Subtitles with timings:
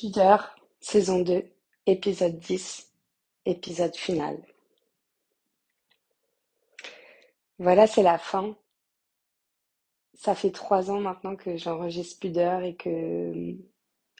[0.00, 1.42] Pudeur, saison 2,
[1.86, 2.92] épisode 10,
[3.46, 4.36] épisode final.
[7.58, 8.56] Voilà, c'est la fin.
[10.14, 13.54] Ça fait trois ans maintenant que j'enregistre Pudeur et que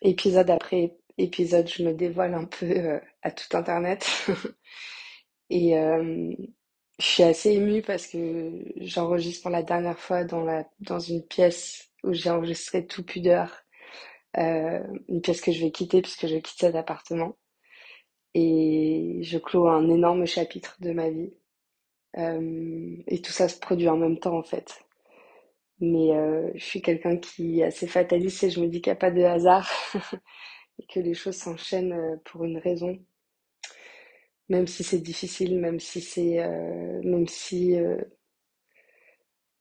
[0.01, 4.07] épisode après épisode, je me dévoile un peu euh, à tout Internet.
[5.51, 6.35] et euh,
[6.99, 11.91] je suis assez émue parce que j'enregistre pour la dernière fois dans, dans une pièce
[12.03, 13.66] où j'ai enregistré tout Pudeur euh,
[14.37, 17.37] une pièce que je vais quitter puisque je quitte cet appartement.
[18.35, 21.33] Et je clôt un énorme chapitre de ma vie.
[22.19, 24.81] Euh, et tout ça se produit en même temps en fait.
[25.81, 28.97] Mais euh, je suis quelqu'un qui est assez fataliste et je me dis qu'il n'y
[28.97, 29.71] a pas de hasard
[30.79, 32.99] et que les choses s'enchaînent pour une raison.
[34.49, 36.39] Même si c'est difficile, même si c'est,
[37.03, 37.75] même si,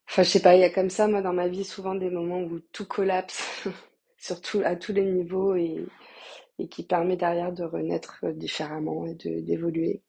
[0.07, 2.09] enfin je sais pas, il y a comme ça moi dans ma vie souvent des
[2.09, 3.67] moments où tout collapse
[4.17, 5.85] surtout à tous les niveaux et,
[6.69, 10.03] qui permet derrière de renaître euh, différemment et d'évoluer.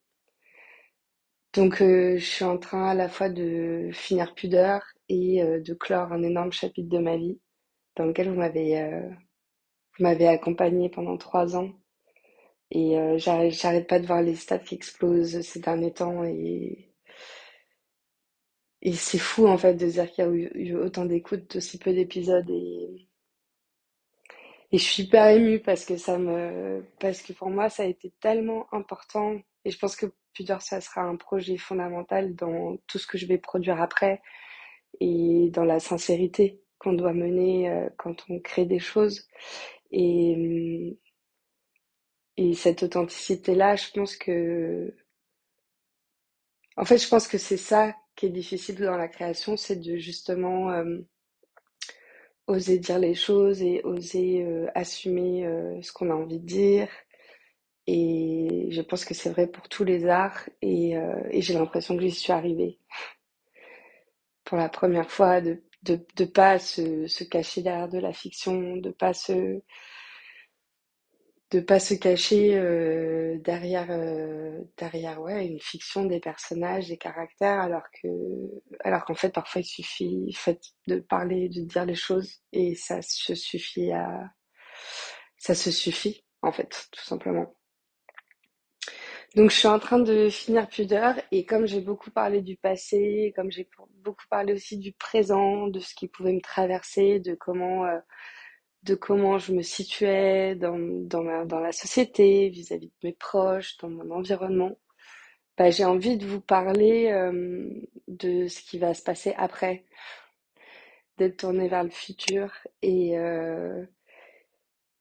[1.54, 5.74] Donc euh, je suis en train à la fois de finir Pudeur et euh, de
[5.74, 7.40] clore un énorme chapitre de ma vie
[7.96, 8.36] dans lequel vous
[9.98, 11.72] m'avez accompagné pendant trois ans
[12.70, 16.92] et j'arrête pas de voir les stats qui explosent ces derniers temps et
[18.82, 21.92] et c'est fou en fait de dire qu'il y a eu autant d'écoutes, aussi peu
[21.92, 23.08] d'épisodes et
[24.72, 27.86] et je suis hyper émue parce que ça me, parce que pour moi, ça a
[27.86, 29.36] été tellement important.
[29.64, 33.26] Et je pense que Pudeur, ça sera un projet fondamental dans tout ce que je
[33.26, 34.20] vais produire après
[35.00, 39.28] et dans la sincérité qu'on doit mener euh, quand on crée des choses.
[39.92, 40.98] Et,
[42.36, 44.94] et cette authenticité-là, je pense que,
[46.76, 49.96] en fait, je pense que c'est ça qui est difficile dans la création, c'est de
[49.96, 50.98] justement euh,
[52.46, 56.88] oser dire les choses et oser euh, assumer euh, ce qu'on a envie de dire.
[57.86, 62.02] Et je pense que c'est vrai pour tous les arts et, euh, j'ai l'impression que
[62.02, 62.78] j'y suis arrivée.
[64.44, 68.76] Pour la première fois, de de, de pas se, se cacher derrière de la fiction,
[68.76, 69.62] de pas se
[71.56, 77.60] de pas se cacher euh, derrière euh, derrière ouais une fiction des personnages des caractères
[77.60, 78.08] alors que
[78.84, 83.00] alors qu'en fait parfois il suffit fait de parler de dire les choses et ça
[83.00, 84.30] se suffit à
[85.38, 87.54] ça se suffit en fait tout simplement.
[89.34, 93.32] Donc je suis en train de finir Pudeur et comme j'ai beaucoup parlé du passé
[93.34, 93.68] comme j'ai
[94.04, 97.98] beaucoup parlé aussi du présent de ce qui pouvait me traverser de comment euh,
[98.82, 104.10] de comment je me situais dans, dans, la société, vis-à-vis de mes proches, dans mon
[104.10, 104.78] environnement,
[105.58, 107.68] bah, j'ai envie de vous parler euh,
[108.08, 109.84] de ce qui va se passer après,
[111.18, 113.84] d'être tournée vers le futur et, euh,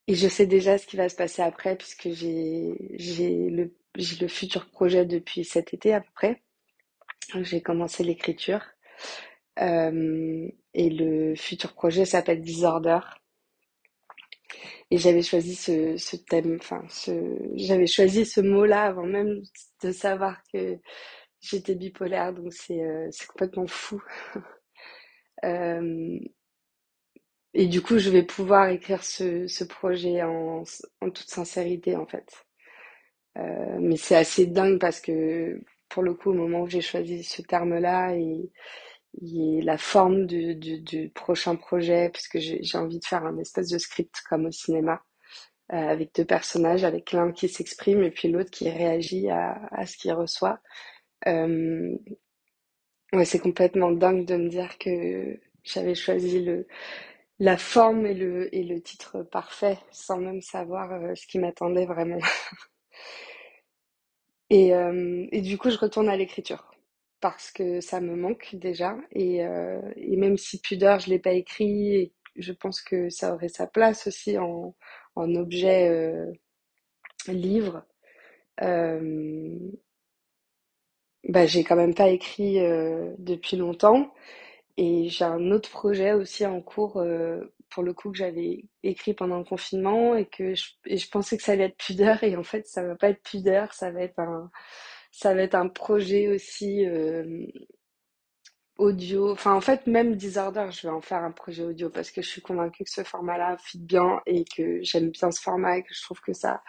[0.07, 5.43] je sais déjà ce qui va se passer après puisque j'ai le futur projet depuis
[5.43, 6.41] cet été à peu près.
[7.41, 8.61] J'ai commencé l'écriture
[9.59, 12.99] euh, et le futur projet s'appelle Disorder.
[14.91, 17.11] Et j'avais choisi ce, ce thème, enfin, ce,
[17.55, 19.41] j'avais choisi ce mot-là avant même
[19.83, 20.77] de savoir que
[21.41, 24.01] j'étais bipolaire, donc c'est euh, complètement fou.
[25.45, 26.19] euh,
[27.55, 30.63] et du coup, je vais pouvoir écrire ce, ce projet en,
[31.01, 32.45] en toute sincérité, en fait.
[33.37, 37.23] Euh, mais c'est assez dingue parce que, pour le coup, au moment où j'ai choisi
[37.23, 38.51] ce terme-là, et
[39.21, 44.21] et la forme du, prochain projet, puisque j'ai envie de faire un espèce de script
[44.29, 45.03] comme au cinéma,
[45.73, 49.97] euh, avec deux personnages, avec l'un qui s'exprime et puis l'autre qui réagit à, ce
[49.97, 50.59] qu'il reçoit.
[51.27, 51.95] Euh,
[53.13, 56.67] ouais, c'est complètement dingue de me dire que j'avais choisi le,
[57.39, 61.85] la forme et le, et le titre parfait sans même savoir euh, ce qui m'attendait
[61.85, 62.19] vraiment.
[64.49, 64.71] et,
[65.31, 66.74] et du coup, je retourne à l'écriture
[67.21, 68.97] parce que ça me manque déjà.
[69.11, 73.33] Et, euh, et même si Pudeur, je l'ai pas écrit, et je pense que ça
[73.33, 74.75] aurait sa place aussi en,
[75.15, 76.31] en objet euh,
[77.27, 77.83] livre.
[78.63, 79.57] Euh,
[81.29, 84.13] bah, j'ai quand même pas écrit euh, depuis longtemps.
[84.77, 87.41] Et j'ai un autre projet aussi en cours, euh,
[87.71, 91.37] pour le coup, que j'avais écrit pendant le confinement et que je, et je pensais
[91.37, 92.23] que ça allait être pudeur.
[92.23, 94.51] Et en fait, ça va pas être pudeur, ça va être un,
[95.15, 97.47] ça va être un projet aussi euh,
[98.77, 99.31] audio.
[99.31, 102.27] Enfin, en fait, même Disorder, je vais en faire un projet audio parce que je
[102.27, 105.93] suis convaincue que ce format-là fit bien et que j'aime bien ce format et que
[105.93, 106.61] je trouve que ça,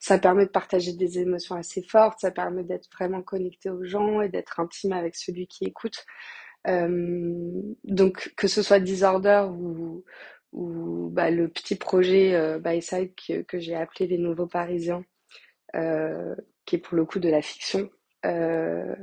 [0.00, 4.20] ça permet de partager des émotions assez fortes, ça permet d'être vraiment connecté aux gens
[4.20, 6.04] et d'être intime avec celui qui écoute.
[6.66, 7.40] Euh,
[7.84, 10.04] donc, que ce soit Disorder ou,
[10.52, 15.04] où bah, le petit projet euh, side que, que j'ai appelé Les Nouveaux Parisiens,
[15.76, 16.34] euh,
[16.66, 17.90] qui est pour le coup de la fiction,
[18.26, 18.94] euh,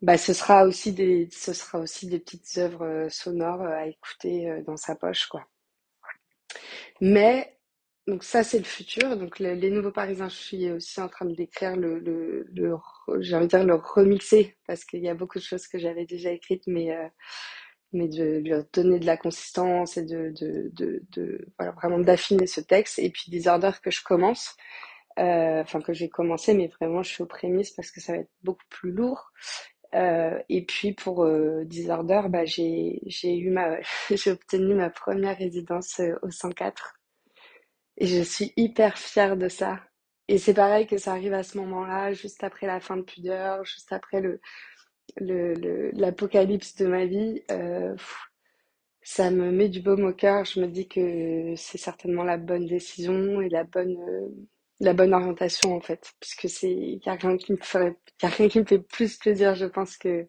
[0.00, 4.62] bah, ce sera aussi des, ce sera aussi des petites œuvres euh, sonores à écouter
[4.66, 5.46] dans sa poche, quoi.
[7.00, 7.58] Mais
[8.06, 9.16] donc ça c'est le futur.
[9.16, 12.46] Donc les nouveaux Parisiens, je suis aussi en train de l'écrire, le,
[13.20, 16.06] j'ai envie de dire le remixer parce qu'il y a beaucoup de choses que j'avais
[16.06, 17.08] déjà écrites, mais euh,
[17.92, 20.70] mais de lui donner de la consistance et de, de,
[21.10, 22.98] de, vraiment d'affiner ce texte.
[22.98, 27.22] Et puis Disorder que je commence, euh, enfin que j'ai commencé, mais vraiment je suis
[27.22, 29.32] aux prémices parce que ça va être beaucoup plus lourd.
[29.94, 33.78] Euh, et puis pour euh, Disorder, bah, j'ai eu ma
[34.10, 36.94] j'ai obtenu ma première résidence euh, au 104
[37.98, 39.80] et je suis hyper fière de ça.
[40.28, 43.64] Et c'est pareil que ça arrive à ce moment-là, juste après la fin de Pudeur,
[43.64, 44.40] juste après le
[45.18, 47.42] l'apocalypse de ma vie.
[47.50, 47.94] Euh,
[49.02, 50.44] ça me met du baume au cœur.
[50.44, 54.28] Je me dis que c'est certainement la bonne décision et la bonne euh,
[54.82, 57.58] la bonne orientation en fait, puisque c'est y a rien qui me
[58.22, 60.26] a rien qui me fait plus plaisir, je pense que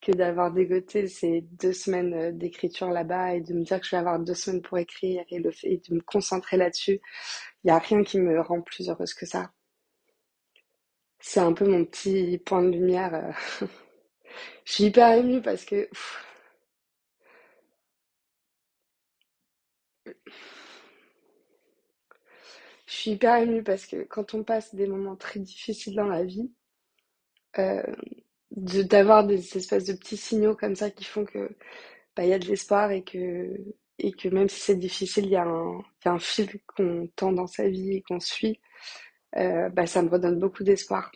[0.00, 3.90] que d'avoir dégoté ces deux semaines euh, d'écriture là-bas et de me dire que je
[3.90, 7.00] vais avoir deux semaines pour écrire et de me concentrer là-dessus.
[7.64, 9.52] Il n'y a rien qui me rend plus heureuse que ça.
[11.18, 13.14] C'est un peu mon petit point de lumière.
[13.14, 13.66] Euh.
[14.64, 15.88] je suis hyper émue parce que...
[22.90, 26.24] Je suis hyper émue parce que quand on passe des moments très difficiles dans la
[26.24, 26.50] vie,
[27.58, 27.82] euh,
[28.50, 31.50] d'avoir des espèces de petits signaux comme ça qui font que
[32.16, 33.56] bah, il y a de l'espoir et que
[34.00, 37.08] et que même si c'est difficile, il y a un, y a un fil qu'on
[37.16, 38.60] tend dans sa vie et qu'on suit,
[39.36, 41.12] euh, bah, ça me redonne beaucoup d'espoir.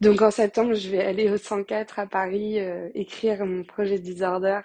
[0.00, 4.60] Donc en septembre, je vais aller au 104 à Paris euh, écrire mon projet Disorder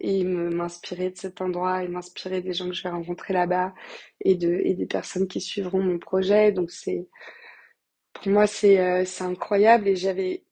[0.00, 3.74] et m'inspirer de cet endroit et m'inspirer des gens que je vais rencontrer là-bas
[4.20, 6.52] et de et des personnes qui suivront mon projet.
[6.52, 7.08] Donc c'est
[8.14, 10.44] pour moi, c'est euh, incroyable et j'avais,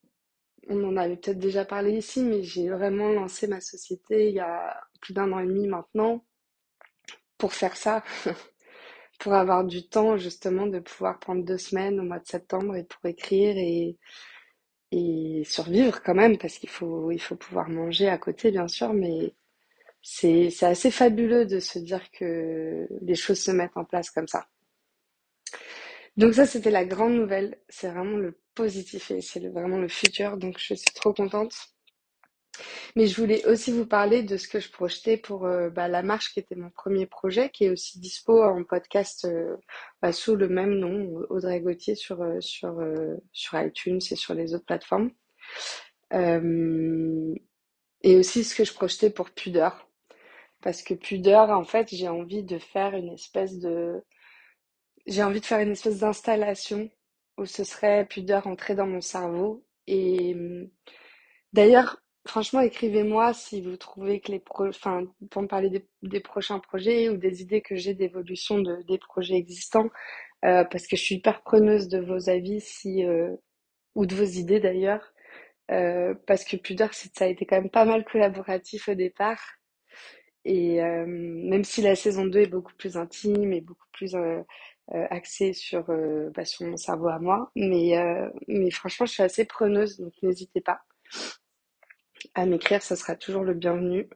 [0.69, 4.41] on en avait peut-être déjà parlé ici, mais j'ai vraiment lancé ma société il y
[4.41, 6.25] a plus d'un an et demi maintenant
[7.39, 8.03] pour faire ça,
[9.21, 12.85] pour avoir du temps justement de pouvoir prendre deux semaines au mois de septembre et
[12.85, 13.99] pour écrire et,
[14.93, 18.93] et survivre quand même parce qu'il faut, il faut pouvoir manger à côté bien sûr,
[18.93, 19.35] mais
[20.03, 24.47] c'est, assez fabuleux de se dire que les choses se mettent en place comme ça.
[26.17, 27.59] Donc ça, c'était la grande nouvelle.
[27.69, 30.37] C'est vraiment le positif et c'est vraiment le futur.
[30.37, 31.76] Donc je suis trop contente.
[32.97, 36.03] Mais je voulais aussi vous parler de ce que je projetais pour euh, bah, La
[36.03, 39.57] Marche, qui était mon premier projet, qui est aussi dispo en podcast euh,
[40.03, 42.81] bah, sous le même nom, Audrey Gauthier, sur, euh, sur,
[43.33, 45.11] sur iTunes et sur les autres plateformes.
[46.13, 49.89] et aussi ce que je projetais pour Pudeur.
[50.63, 54.03] Parce que Pudeur, en fait, j'ai envie de faire une espèce de
[55.07, 56.91] j'ai envie de faire une espèce d'installation
[57.39, 59.65] où ce serait pudeur entrer dans mon cerveau.
[59.87, 60.37] Et
[61.53, 66.59] d'ailleurs, franchement, écrivez-moi si vous trouvez que les pro enfin, pour me parler des, prochains
[66.59, 69.89] projets ou des idées que j'ai d'évolution de, des projets existants,
[70.45, 73.37] euh, parce que je suis hyper preneuse de vos avis euh,
[73.95, 75.13] ou de vos idées d'ailleurs,
[75.71, 79.41] euh, parce que Pudeur, ça a été quand même pas mal collaboratif au départ.
[80.45, 84.43] Et même si la saison 2 est beaucoup plus intime et beaucoup plus euh,
[85.11, 85.85] axé sur,
[86.37, 87.51] bah, sur mon cerveau à moi.
[87.57, 87.95] Mais,
[88.47, 90.83] mais franchement, je suis assez preneuse, donc n'hésitez pas
[92.35, 94.09] à m'écrire, ça sera toujours le bienvenu.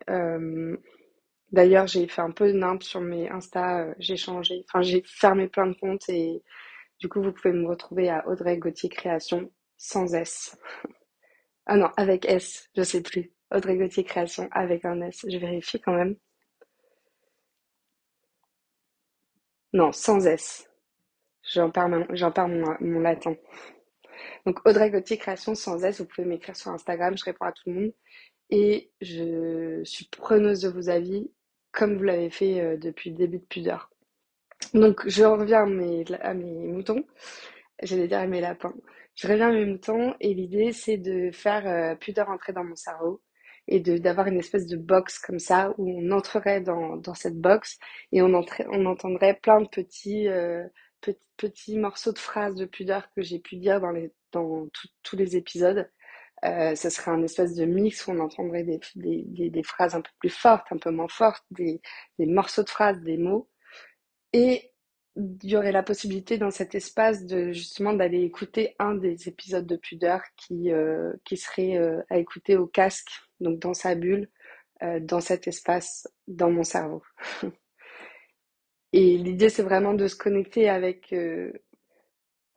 [1.53, 5.49] D'ailleurs, j'ai fait un peu de nimp sur mes Insta, j'ai changé, enfin j'ai fermé
[5.49, 6.43] plein de comptes et
[7.01, 10.57] du coup vous pouvez me retrouver à Audrey Gauthier Création sans S.
[11.67, 13.33] ah non, avec S, je sais plus.
[13.53, 16.17] Audrey Gauthier Création avec un S, je vérifie quand même.
[19.73, 20.69] Non, sans S.
[21.53, 22.07] J'en perds, mon,
[22.81, 23.35] mon, latin.
[24.47, 27.63] Donc Audrey Gauthier Création sans S, vous pouvez m'écrire sur Instagram, je réponds à tout
[27.67, 27.93] le monde.
[28.51, 31.31] Et je suis preneuse de vos avis,
[31.73, 33.91] comme vous l'avez fait euh, depuis le début de Pudeur.
[34.75, 37.05] Donc je reviens à mes, moutons,
[37.83, 38.75] j'allais dire à mes lapins.
[39.15, 42.77] Je reviens à mes moutons et l'idée c'est de faire euh, Pudeur entrer dans mon
[42.77, 43.23] cerveau
[43.69, 47.79] et d'avoir une espèce de box comme ça où on entrerait dans, cette box
[48.11, 50.65] et on entendrait plein de petits, euh,
[51.37, 53.81] petits, morceaux de phrases de pudeur que j'ai pu dire
[54.33, 54.69] dans,
[55.03, 55.91] tous les épisodes.
[56.45, 60.31] Euh, ce serait un espèce de mix où on entendrait des, phrases un peu plus
[60.31, 61.83] fortes, un peu moins fortes, des,
[62.19, 63.49] des morceaux de phrases, des mots.
[64.33, 64.73] Et
[65.17, 69.67] il y aurait la possibilité dans cet espace de justement d'aller écouter un des épisodes
[69.67, 74.29] de pudeur qui, euh, qui serait euh, à écouter au casque donc dans sa bulle,
[75.03, 77.03] dans cet espace, dans mon cerveau.
[78.93, 81.15] Et l'idée, c'est vraiment de se connecter avec,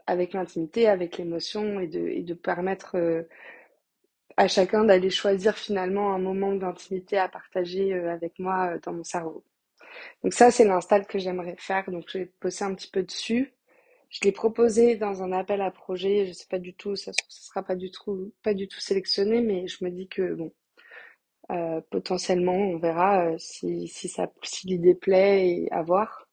[0.08, 2.96] avec l'intimité, avec l'émotion et de, et de permettre
[4.38, 9.44] à chacun d'aller choisir finalement un moment d'intimité à partager avec moi dans mon cerveau.
[10.24, 11.90] Donc ça, c'est l'install que j'aimerais faire.
[11.92, 13.54] Donc je vais bosser un petit peu dessus.
[14.10, 16.26] Je l'ai proposé dans un appel à projet.
[16.28, 19.42] Je sais pas du tout, ça ne sera pas du tout, pas du tout sélectionné,
[19.42, 20.52] mais je me dis que bon,
[21.52, 26.28] euh, potentiellement, on verra euh, si, si ça, si l'idée plaît et à voir.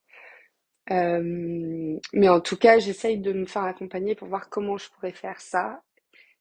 [0.91, 5.13] Euh, mais en tout cas, j'essaye de me faire accompagner pour voir comment je pourrais
[5.13, 5.83] faire ça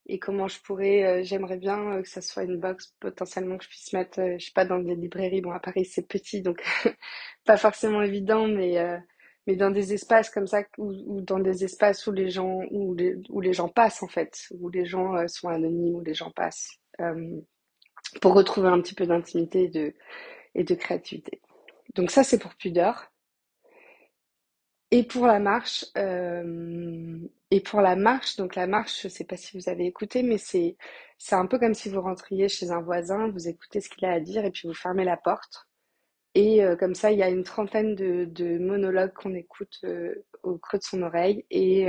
[0.07, 1.23] et comment je pourrais.
[1.23, 4.65] J'aimerais bien que ça soit une box potentiellement que je puisse mettre, je sais pas,
[4.65, 5.41] dans des librairies.
[5.41, 6.63] Bon, à Paris, c'est petit, donc
[7.45, 8.77] pas forcément évident, mais
[9.49, 13.15] mais dans des espaces comme ça ou, dans des espaces où les gens où les,
[13.29, 16.29] où les gens passent en fait, où les gens euh, sont anonymes, où les gens
[16.29, 16.69] passent,
[17.01, 17.41] euh,
[18.21, 19.71] pour retrouver un petit peu d'intimité
[20.55, 21.41] et de, créativité.
[21.95, 23.11] Donc ça c'est pour pudeur.
[24.91, 27.19] Et pour la marche, euh,
[27.51, 30.39] et pour la marche, donc la marche, je sais pas si vous avez écouté, mais
[30.39, 30.77] c'est
[31.19, 34.13] c'est un peu comme si vous rentriez chez un voisin, vous écoutez ce qu'il a
[34.13, 35.67] à dire et puis vous fermez la porte.
[36.35, 40.57] Et euh, comme ça, il y a une trentaine de, monologues qu'on écoute euh, au
[40.57, 41.45] creux de son oreille.
[41.51, 41.87] Et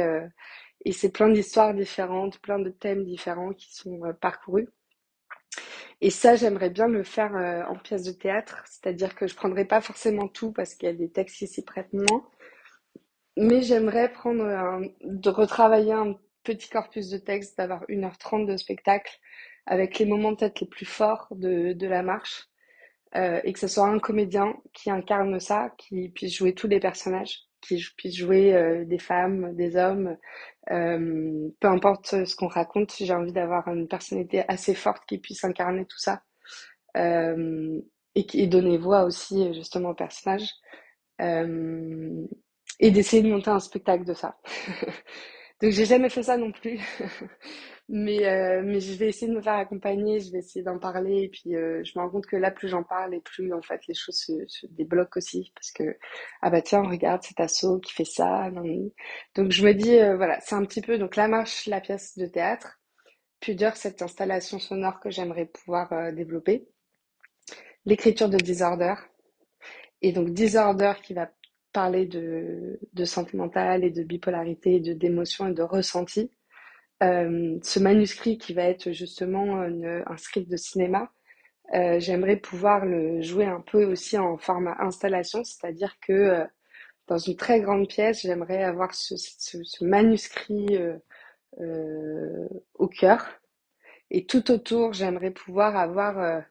[0.93, 4.69] c'est plein d'histoires différentes, plein de thèmes différents qui sont parcourus.
[6.01, 7.35] Et ça, j'aimerais bien le faire
[7.69, 10.95] en pièce de théâtre, c'est-à-dire que je prendrai pas forcément tout parce qu'il y a
[10.95, 12.25] des textes qui s'y prêtent moins,
[13.37, 19.19] mais j'aimerais prendre un, de retravailler un petit corpus de texte, d'avoir 1h30 de spectacle
[19.67, 22.49] avec les moments peut-être les plus forts de, de la marche
[23.17, 26.81] euh, et que ce soit un comédien qui incarne ça, qui puisse jouer tous les
[26.81, 30.17] personnages, qui puisse jouer euh, des femmes, des hommes,
[30.71, 35.45] euh, peu importe ce qu'on raconte, j'ai envie d'avoir une personnalité assez forte qui puisse
[35.45, 36.23] incarner tout ça
[36.97, 40.51] et qui donner voix aussi justement au personnage
[42.81, 44.39] et d'essayer de monter un spectacle de ça.
[45.63, 46.81] Donc j'ai jamais fait ça non plus.
[47.93, 51.23] mais, euh, mais je vais essayer de me faire accompagner, je vais essayer d'en parler.
[51.25, 53.63] Et puis euh, je me rends compte que là, plus j'en parle et plus en
[53.63, 55.53] fait les choses se, débloquent aussi.
[55.57, 55.99] Parce que,
[56.41, 58.49] ah bah tiens, regarde cet assaut qui fait ça.
[59.35, 62.17] Donc je me dis, euh, voilà, c'est un petit peu donc la marche, la pièce
[62.17, 62.79] de théâtre.
[63.41, 66.69] Pudeur, cette installation sonore que j'aimerais pouvoir euh, développer.
[67.87, 68.95] L'écriture de Disorder.
[70.03, 71.29] Et donc Disorder qui va
[71.73, 76.31] parler de, de santé mentale et de bipolarité, de d'émotions et de ressenti.
[77.03, 81.11] Euh, ce manuscrit qui va être justement un script de cinéma,
[81.75, 86.45] euh, j'aimerais pouvoir le jouer un peu aussi en format installation, c'est-à-dire que euh,
[87.07, 89.15] dans une très grande pièce, j'aimerais avoir ce,
[89.85, 90.79] manuscrit
[92.75, 93.27] au cœur.
[94.11, 96.45] Et tout autour, j'aimerais pouvoir avoir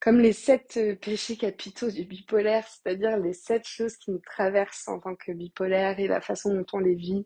[0.00, 5.00] comme les sept péchés capitaux du bipolaire, c'est-à-dire les sept choses qui nous traversent en
[5.00, 7.24] tant que bipolaire et la façon dont on les vit.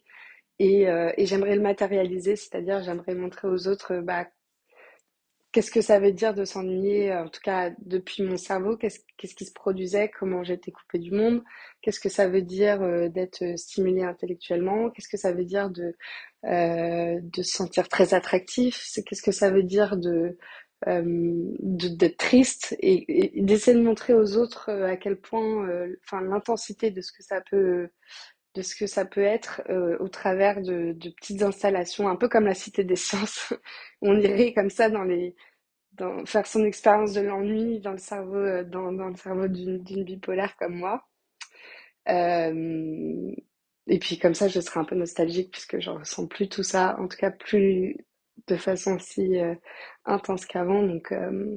[0.62, 4.28] Et, euh, et j'aimerais le matérialiser, c'est-à-dire j'aimerais montrer aux autres bah,
[5.50, 9.35] qu'est-ce que ça veut dire de s'ennuyer, en tout cas depuis mon cerveau, qu'est-ce qu'est-ce
[9.35, 11.42] qui se produisait, comment j'étais coupée du monde,
[11.81, 15.97] qu'est-ce que ça veut dire euh, d'être stimulé intellectuellement, qu'est-ce que ça veut dire de,
[16.45, 20.38] euh, de se sentir très attractif, qu'est-ce que ça veut dire de
[20.88, 21.02] euh,
[21.61, 26.90] d'être triste et, d'essayer de montrer aux autres euh, à quel point, euh, enfin l'intensité
[26.90, 27.88] de ce que ça peut,
[28.54, 29.62] de ce que ça peut être
[30.00, 33.54] au travers de, de, petites installations, un peu comme la Cité des Sciences.
[34.02, 35.35] On irait comme ça dans les,
[35.92, 40.56] dans, faire son expérience de l'ennui dans le cerveau, dans, dans le cerveau d'une bipolaire
[40.56, 41.04] comme moi.
[42.09, 43.32] Euh,
[43.87, 46.97] et puis comme ça, je serai un peu nostalgique puisque je ressens plus tout ça,
[46.99, 47.97] en tout cas plus
[48.49, 49.54] de façon aussi euh,
[50.04, 50.82] intense qu'avant.
[50.82, 51.56] Donc, euh,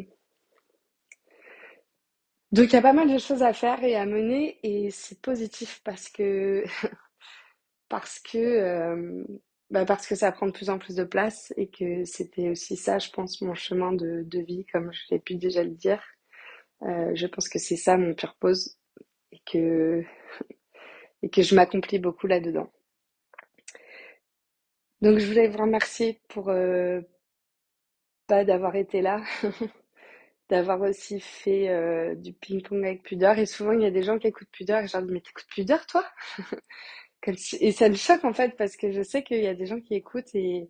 [2.55, 5.21] donc il y a pas mal de choses à faire et à mener et c'est
[5.21, 6.63] positif parce que
[7.89, 9.24] parce que euh,
[9.69, 12.75] bah parce que ça prend de plus en plus de place et que c'était aussi
[12.77, 16.01] ça, je pense, mon chemin de, de vie, comme je l'ai pu déjà le dire.
[16.81, 18.77] je pense que c'est ça mon purpose
[19.33, 20.03] et que
[21.24, 22.71] et que je m'accomplis beaucoup là-dedans.
[25.01, 27.00] Donc je voulais vous remercier pour euh,
[28.27, 29.24] pas d'avoir été là,
[30.49, 33.37] d'avoir aussi fait euh, du ping-pong avec pudeur.
[33.39, 35.47] Et souvent il y a des gens qui écoutent pudeur et je leur mais t'écoutes
[35.47, 36.05] pudeur toi?
[37.59, 39.79] Et ça me choque en fait parce que je sais qu'il y a des gens
[39.81, 40.69] qui écoutent et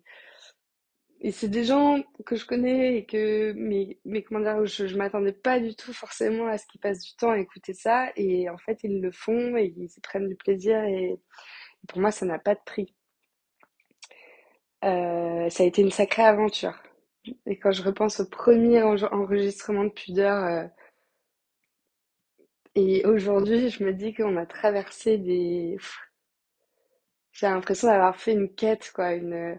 [1.20, 4.96] et c'est des gens que je connais et que mais mais comment dire je, je
[4.96, 8.48] m'attendais pas du tout forcément à ce qu'ils passent du temps à écouter ça et
[8.50, 11.18] en fait ils le font et ils prennent du plaisir et
[11.88, 12.94] pour moi ça n'a pas de prix.
[14.84, 16.72] Euh, ça a été une sacrée aventure.
[17.46, 20.66] Et quand je repense au premier enregistrement de pudeur, euh,
[22.76, 25.78] et aujourd'hui, je me dis qu'on a traversé des...
[27.32, 29.58] J'ai l'impression d'avoir fait une quête, quoi, une,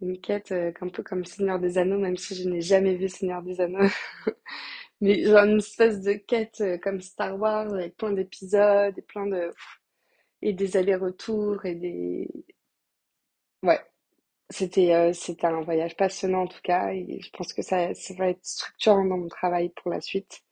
[0.00, 3.08] une quête euh, un peu comme Seigneur des Anneaux, même si je n'ai jamais vu
[3.08, 3.88] Seigneur des Anneaux.
[5.00, 9.26] Mais genre une espèce de quête euh, comme Star Wars, avec plein d'épisodes et plein
[9.26, 9.50] de...
[10.42, 12.28] Et des allers-retours et des...
[13.62, 13.80] Ouais,
[14.50, 18.14] c'était euh, c'était un voyage passionnant en tout cas et je pense que ça, ça
[18.14, 20.42] va être structurant dans mon travail pour la suite.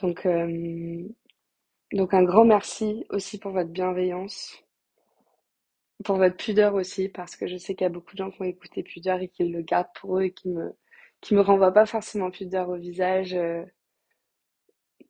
[0.00, 1.06] Donc, euh,
[1.92, 4.56] donc un grand merci aussi pour votre bienveillance,
[6.04, 8.42] pour votre pudeur aussi, parce que je sais qu'il y a beaucoup de gens qui
[8.42, 10.74] ont écouté pudeur et qui le gardent pour eux et qui me
[11.20, 13.64] qui me renvoient pas forcément pudeur au visage, euh,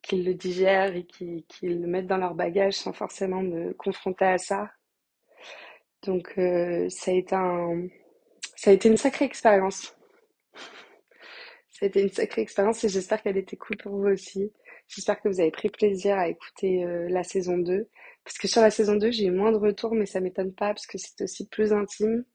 [0.01, 4.25] qu'ils le digèrent et qui, qui le mettent dans leur bagage sans forcément me confronter
[4.25, 4.69] à ça.
[6.03, 7.87] Donc euh, ça a été un,
[8.55, 9.95] ça a été une sacrée expérience.
[11.71, 14.51] Ça a été une sacrée expérience et j'espère qu'elle était cool pour vous aussi.
[14.87, 17.87] J'espère que vous avez pris plaisir à écouter euh, la saison 2.
[18.25, 20.69] Parce que sur la saison 2, j'ai eu moins de retours, mais ça m'étonne pas
[20.73, 22.25] parce que c'est aussi plus intime.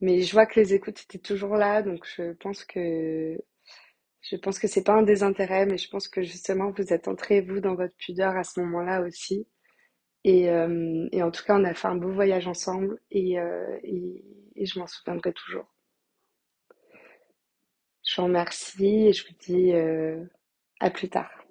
[0.00, 3.36] Mais je vois que les écoutes étaient toujours là, donc je pense que
[4.22, 7.40] je pense que c'est pas un désintérêt, mais je pense que justement vous êtes entrés
[7.42, 9.46] vous dans votre pudeur à ce moment-là aussi.
[10.24, 13.78] Et, euh, et en tout cas, on a fait un beau voyage ensemble et, euh,
[13.82, 14.24] et,
[14.64, 15.66] je m'en souviendrai toujours.
[18.04, 20.24] Je vous remercie et je vous dis euh,
[20.80, 21.43] à plus tard.